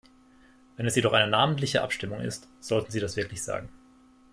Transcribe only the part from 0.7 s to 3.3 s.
Wenn es jedoch eine namentliche Abstimmung ist, sollten Sie das